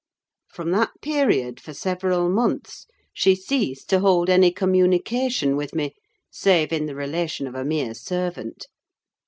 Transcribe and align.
From 0.51 0.71
that 0.71 0.89
period, 1.03 1.59
for 1.59 1.75
several 1.75 2.27
months, 2.27 2.87
she 3.13 3.35
ceased 3.35 3.87
to 3.91 3.99
hold 3.99 4.31
any 4.31 4.51
communication 4.51 5.55
with 5.55 5.75
me, 5.75 5.93
save 6.31 6.73
in 6.73 6.87
the 6.87 6.95
relation 6.95 7.45
of 7.45 7.53
a 7.53 7.63
mere 7.63 7.93
servant. 7.93 8.65